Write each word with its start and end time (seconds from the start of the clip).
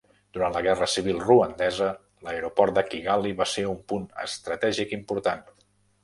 Durant 0.35 0.53
la 0.53 0.61
Guerra 0.67 0.85
Civil 0.91 1.19
Ruandesa, 1.25 1.89
l'aeroport 2.27 2.75
de 2.79 2.83
Kigali 2.93 3.33
va 3.41 3.47
ser 3.51 3.65
un 3.73 3.77
punt 3.93 4.07
estratègic 4.25 4.97
important. 4.99 5.45